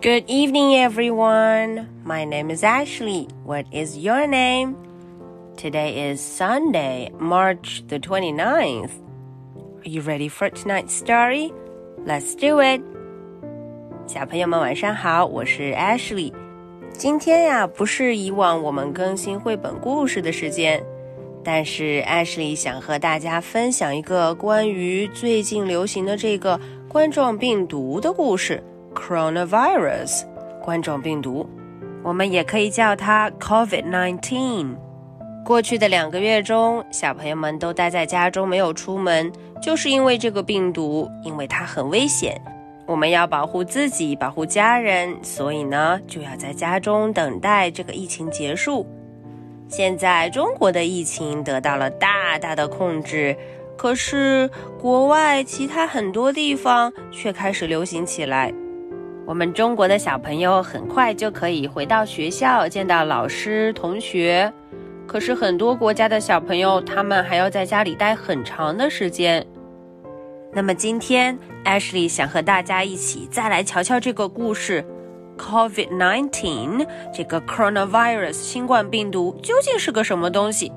[0.00, 1.88] Good evening, everyone.
[2.04, 3.26] My name is Ashley.
[3.44, 4.76] What is your name?
[5.56, 8.90] Today is Sunday, March the 29th.
[9.84, 11.52] Are you ready for tonight's story?
[12.04, 12.82] Let's do it.
[14.06, 16.32] 小朋友们晚上好，我是 Ashley。
[16.92, 20.84] 今天呀，不是以往我们更新绘本故事的时间，
[21.42, 28.62] 但是 Ashley 想和大家分享一个关于最近流行的这个冠状病毒的故事。
[28.95, 30.23] Coronavirus，
[30.61, 31.47] 冠状病毒，
[32.03, 34.75] 我们也可以叫它 COVID-19。
[35.45, 39.31] 过去的两个月中，小朋友们都待在家中没有出门，
[39.61, 42.39] 就是因为这个病毒，因为它很危险。
[42.85, 48.85] 我们要保护自己，保护家人，所以呢，就要在家中等待这个疫情结束。
[49.67, 53.35] 现在中国的疫情得到了大大的控制，
[53.77, 58.51] 可是国外其他很多地方却开始流行起来。
[59.29, 64.51] 我们中国的小朋友很快就可以回到学校见到老师同学，
[65.05, 69.45] 可是很多国家的小朋友他们还要在家里待很长的时间。
[70.51, 74.83] 那么今天 Ashley 想和大家一起再来瞧瞧这个故事
[75.37, 80.71] ：COVID-19 这个 coronavirus 新冠病毒究竟是个什么东西？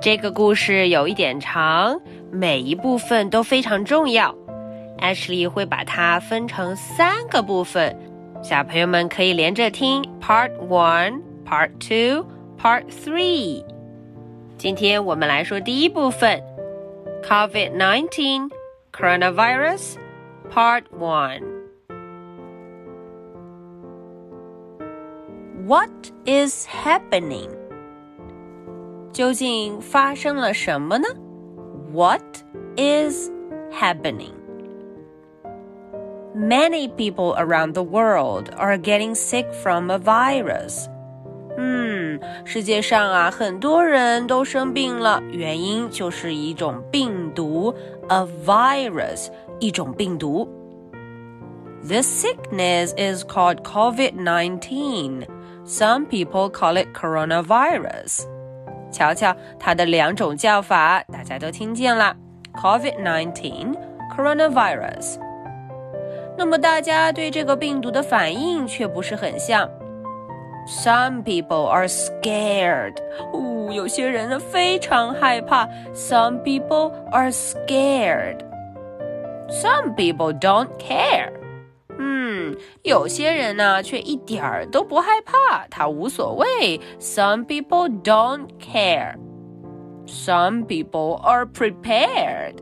[0.00, 4.34] 这个故事有一点长，每一部分都非常重要。
[4.98, 7.96] Ashley 会把它分成三个部分，
[8.42, 12.26] 小朋友们可以连着听 Part One、Part Two、
[12.60, 13.64] Part Three。
[14.56, 16.42] 今天我们来说第一部分
[17.22, 18.50] ：COVID-19
[18.92, 19.96] Coronavirus
[20.52, 21.42] Part One。
[25.66, 25.90] What
[26.24, 27.50] is happening？
[29.12, 31.08] 究竟发生了什么呢
[31.92, 32.22] ？What
[32.76, 33.30] is
[33.72, 34.45] happening？
[36.35, 40.87] happening？Many people around the world are getting sick from a virus.
[41.57, 47.75] 嗯，世界上啊，很多人都生病了，原因就是一种病毒，
[48.07, 49.27] a virus，
[49.59, 50.47] 一种病毒。
[51.83, 55.25] This sickness is called COVID-19.
[55.65, 58.25] Some people call it coronavirus.
[58.91, 62.15] 瞧瞧它的两种叫法，大家都听见了：
[62.55, 63.75] COVID-19,
[64.15, 65.24] coronavirus。
[66.37, 69.69] 那么大家对这个病毒的反应却不是很像。
[70.67, 72.95] Some people are scared，
[73.33, 75.67] 哦，有些人呢非常害怕。
[75.93, 81.31] Some people are scared。Some people don't care。
[81.97, 86.79] 嗯，有些人呢却一点儿都不害怕，他无所谓。
[86.99, 92.55] Some people don't care。Some people are prepared。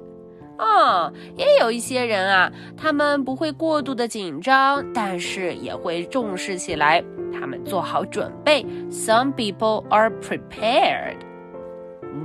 [0.57, 7.03] 啊，也有一些人啊，他们不会过度的紧张，但是也会重视起来。
[7.33, 8.65] 他们做好准备。
[8.91, 11.17] Some people are prepared.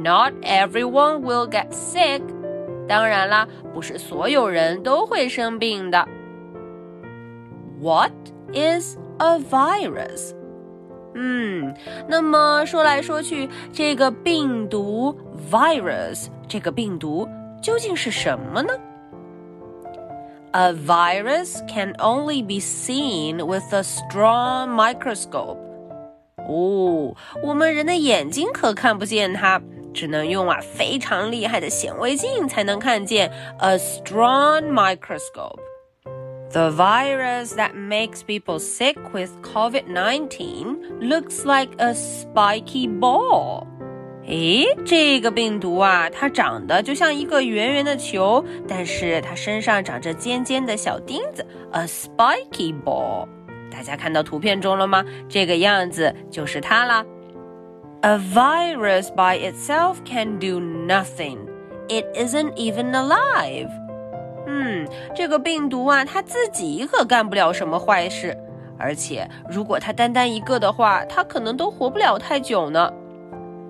[0.04, 2.22] Not everyone will get sick.
[2.88, 6.08] 当然啦，不是所有人都会生病的。
[7.82, 8.12] What
[8.54, 10.36] is a virus?
[11.16, 11.74] 嗯，
[12.08, 15.18] 那么说来说去，这个病毒
[15.52, 17.28] virus 这个病毒。
[17.63, 18.73] 究竟是什么呢？
[20.53, 25.59] A virus can only be seen with a strong microscope.
[26.47, 29.61] 哦，我们人的眼睛可看不见它，
[29.93, 33.33] 只能用啊非常厉害的显微镜才能看见。
[33.59, 35.59] A strong microscope.
[36.53, 43.67] The virus that makes people sick with COVID-19 looks like a spiky ball.
[44.30, 53.28] 诶，这个病毒啊，它长得就像一个圆圆的球，但是它身上长着尖尖的小钉子，a spiky ball。
[53.72, 55.04] 大家看到图片中了吗？
[55.28, 57.04] 这个样子就是它啦。
[58.02, 61.40] A virus by itself can do nothing.
[61.88, 63.70] It isn't even alive.
[64.46, 68.38] 嗯，这个病毒啊，它自己可干不了什么坏事，
[68.78, 72.94] 而且如果它单单一个的话，它可能都活不了太久呢。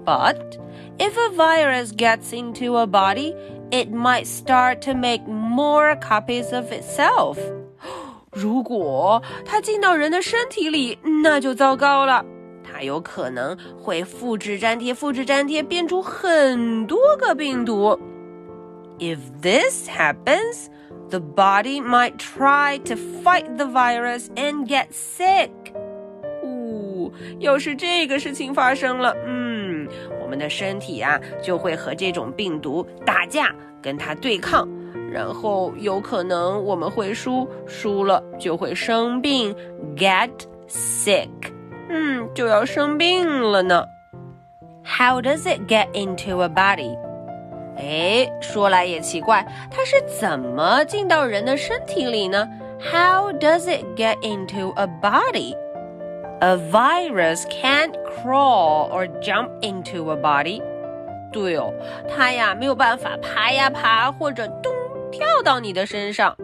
[0.05, 0.59] But
[0.99, 3.35] if a virus gets into a body,
[3.71, 7.39] it might start to make more copies of itself.
[8.31, 12.25] 如果它进到人的身体里，那就糟糕了。
[12.63, 17.99] 它有可能会复制粘贴、复制粘贴，变出很多个病毒。
[18.99, 20.67] If this happens,
[21.11, 25.51] the body might try to fight the virus and get sick.
[27.10, 29.88] 哦，要是这个事情发生了，嗯。
[30.22, 33.52] 我们的身体啊，就会和这种病毒打架，
[33.82, 34.70] 跟它对抗。
[35.12, 39.56] 然后有可能我们会输，输了就会生病
[39.96, 40.30] ，get
[40.68, 41.30] sick。
[41.90, 43.84] 嗯，就要生病了呢。
[44.84, 46.96] How does it get into a body？
[47.78, 52.48] 哎，说来也奇怪，它是怎么进到人的身体里呢
[52.80, 55.56] ？How does it get into a body?
[56.41, 60.61] A virus can't crawl or jump into a body.
[61.33, 61.73] 对哦，
[62.09, 64.73] 它呀没有办法爬呀爬或者咚
[65.11, 66.37] 跳到你的身上。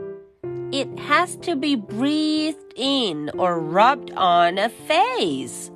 [0.73, 5.71] It has to be breathed in or rubbed on a face.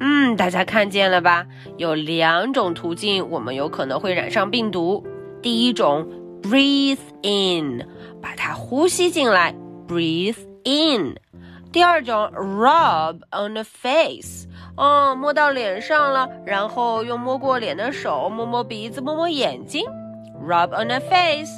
[0.00, 1.46] 嗯，大家看见了吧？
[1.76, 5.04] 有两种途径，我们有可能会染上病毒。
[5.40, 6.06] 第一种，
[6.42, 7.86] breathe in，
[8.20, 9.54] 把它呼吸进来，
[9.88, 11.16] breathe in。
[11.73, 14.47] 第二种，rub on the face，
[14.77, 19.83] 哦，摸到脸上了，然后用摸过脸的手摸摸鼻子，摸摸眼睛
[20.47, 21.49] ，rub on the face，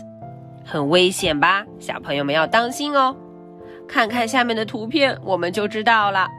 [0.66, 1.66] 很危险吧？
[1.80, 3.14] 小朋友们要当心哦。
[3.90, 6.30] 看看下面的图片，我们就知道了。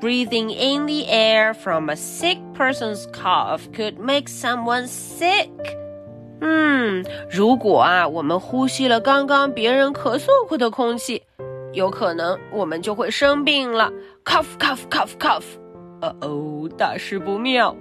[0.00, 5.50] Breathing in the air from a sick person's cough could make someone sick.
[6.40, 11.22] 嗯，如果啊，我们呼吸了刚刚别人咳嗽过的空气，
[11.74, 13.92] 有可能我们就会生病了。
[14.24, 15.44] Cough, cough, cough, cough.
[16.00, 17.76] 呃哦，大事不妙。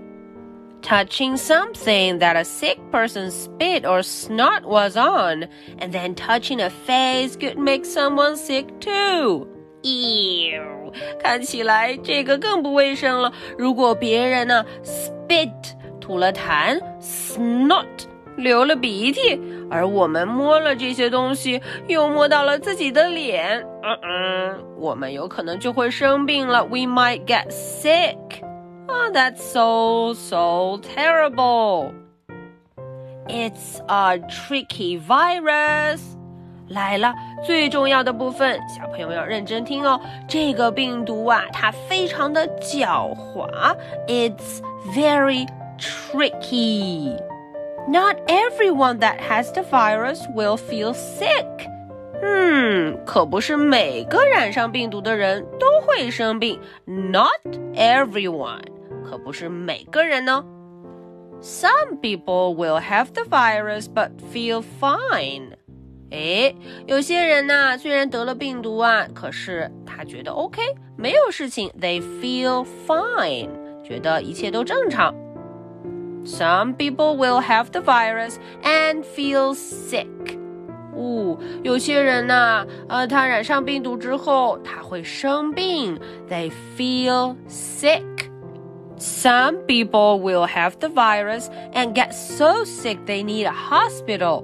[0.82, 5.48] Touching something that a sick person spit or snot was on,
[5.80, 9.48] and then touching a face could make someone sick too.
[9.84, 10.92] Ew.
[11.20, 13.32] 看起来这个更不卫生了。
[13.58, 15.52] 如果别人呢，spit
[16.02, 17.86] 吐了痰，snot
[18.38, 19.40] 流了鼻涕，
[19.70, 26.64] 而我们摸了这些东西，又摸到了自己的脸，嗯嗯，我们有可能就会生病了。
[26.66, 28.18] We might get sick.
[28.88, 31.94] Oh, that's so so terrible.
[33.28, 36.02] It's a tricky virus.
[36.70, 37.14] 来了，
[37.46, 40.00] 最重要的部分，小朋友要认真听哦。
[40.28, 43.76] 这个病毒啊，它非常的狡猾
[44.08, 44.62] ，It's
[44.96, 45.48] very
[45.78, 47.16] tricky.
[47.89, 51.47] Not everyone that has the virus will feel sick.
[52.21, 56.61] 嗯，可不是每个染上病毒的人都会生病。
[56.85, 57.41] Not
[57.75, 58.63] everyone，
[59.09, 60.45] 可不是每个人呢。
[61.41, 65.53] Some people will have the virus but feel fine.
[66.11, 66.55] 哎，
[66.87, 70.61] 有些人呢，虽然得了病毒啊，可是他觉得 OK，
[70.97, 73.51] 没有事情，they feel fine，
[73.85, 75.15] 觉得一切都正常。
[76.25, 80.07] Some people will have the virus and feel sick。
[80.95, 85.99] 哦，有些人呢，呃，他染上病毒之后，他会生病，
[86.29, 94.43] they feel sick。Some people will have the virus and get so sick they need a hospital。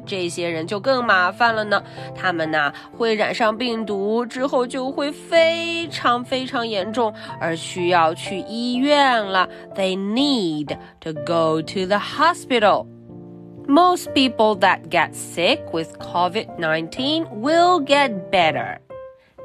[0.00, 1.82] 这些人就更麻烦了呢，
[2.14, 9.48] 他们呢会染上病毒之后就会非常非常严重，而需要去医院了。
[9.74, 12.86] They need to go to the hospital.
[13.66, 18.78] Most people that get sick with COVID-19 will get better.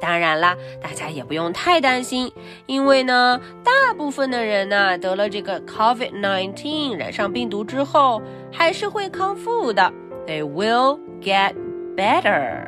[0.00, 2.32] 当然啦，大家也不用太担心，
[2.66, 8.20] 因为呢，大部分的人呢得了这个 COVID-19 染上病毒之后，
[8.52, 9.92] 还是会康复的。
[10.25, 11.53] They will get
[11.95, 12.67] better.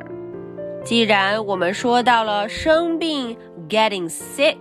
[0.84, 3.38] 既然我们说到了生病
[3.70, 4.58] getting sick，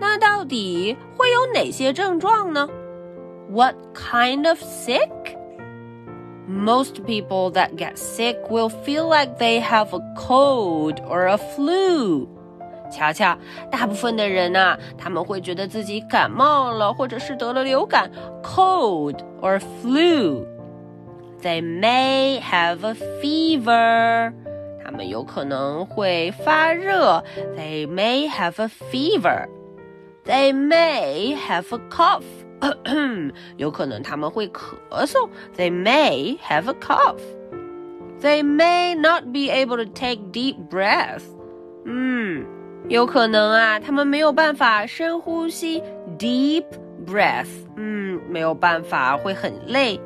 [0.00, 2.68] 那到底会有哪些症状呢？
[3.50, 5.10] What kind of sick?
[6.48, 12.28] Most people that get sick will feel like they have a cold or a flu.
[12.90, 13.36] 瞧瞧，
[13.70, 18.10] 大部分的人呐、啊，他们会觉得自己感冒了，或者是得了流感
[18.42, 20.44] （cold or flu）。
[21.42, 24.32] they may have a fever.
[24.84, 27.22] 他们有可能会发热。
[27.56, 29.46] They may have a fever.
[30.24, 32.24] They may have a cough.
[33.56, 35.28] 有可能他们会咳嗽。
[35.56, 37.20] They may have a cough.
[38.20, 41.22] They may not be able to take deep breath.
[41.84, 42.46] 嗯，
[42.88, 45.82] 有可能啊，他们没有办法深呼吸。
[46.18, 46.66] Deep
[47.04, 47.48] breath.
[47.76, 50.00] 嗯，没有办法，会很累。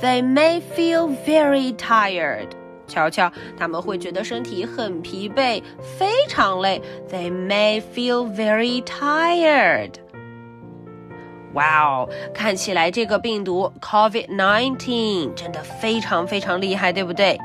[0.00, 2.48] They may feel very tired.
[2.86, 5.62] 瞧瞧，他们会觉得身体很疲惫，
[5.98, 6.80] 非常累。
[7.10, 9.92] They may feel very tired.
[11.54, 17.38] 哇哦，看起来这个病毒 COVID-19 真的非常非常厉害，对不对？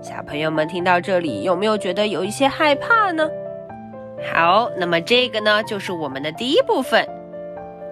[0.00, 3.28] 小朋友们听到这里，有没有觉得有一些害怕呢？
[4.32, 7.06] 好，那么这个呢，就是我们的第一部分。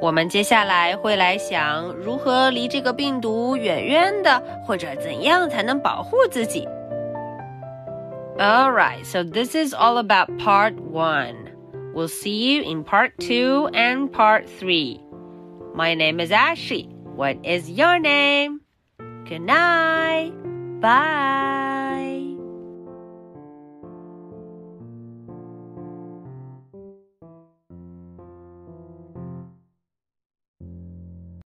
[0.01, 6.67] 我们接下来会来想如何离这个病毒远远的，或者怎样才能保护自己。
[8.37, 11.51] Alright, so this is all about part one.
[11.93, 14.99] We'll see you in part two and part three.
[15.75, 16.89] My name is Ashley.
[17.15, 18.61] What is your name?
[19.29, 20.33] Good night.
[20.81, 21.66] Bye.